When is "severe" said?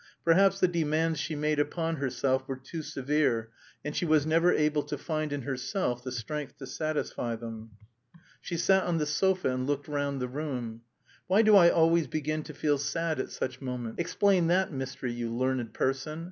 2.81-3.51